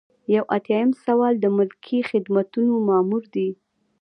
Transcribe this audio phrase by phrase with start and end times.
[0.33, 3.49] یو ایاتیام سوال د ملکي خدمتونو مامور دی.